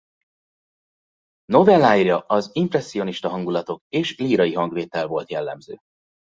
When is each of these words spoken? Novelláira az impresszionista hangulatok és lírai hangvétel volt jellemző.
Novelláira 1.45 2.19
az 2.19 2.49
impresszionista 2.53 3.29
hangulatok 3.29 3.81
és 3.89 4.17
lírai 4.17 4.53
hangvétel 4.53 5.07
volt 5.07 5.29
jellemző. 5.31 5.77